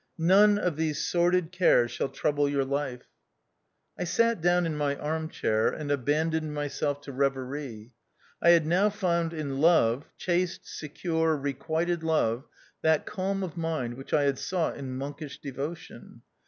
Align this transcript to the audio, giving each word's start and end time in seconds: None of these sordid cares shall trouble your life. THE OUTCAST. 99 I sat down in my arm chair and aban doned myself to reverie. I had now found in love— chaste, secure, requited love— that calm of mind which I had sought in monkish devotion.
None 0.17 0.57
of 0.57 0.77
these 0.77 1.05
sordid 1.07 1.51
cares 1.51 1.91
shall 1.91 2.09
trouble 2.09 2.49
your 2.49 2.65
life. 2.65 3.01
THE 3.97 3.99
OUTCAST. 3.99 3.99
99 3.99 3.99
I 3.99 4.03
sat 4.33 4.41
down 4.41 4.65
in 4.65 4.75
my 4.75 4.95
arm 4.95 5.29
chair 5.29 5.67
and 5.67 5.91
aban 5.91 6.31
doned 6.31 6.49
myself 6.53 7.01
to 7.01 7.11
reverie. 7.11 7.93
I 8.41 8.49
had 8.49 8.65
now 8.65 8.89
found 8.89 9.31
in 9.31 9.59
love— 9.59 10.05
chaste, 10.17 10.61
secure, 10.63 11.37
requited 11.37 12.01
love— 12.01 12.45
that 12.81 13.05
calm 13.05 13.43
of 13.43 13.55
mind 13.57 13.93
which 13.93 14.11
I 14.11 14.23
had 14.23 14.39
sought 14.39 14.75
in 14.75 14.95
monkish 14.97 15.37
devotion. 15.37 16.23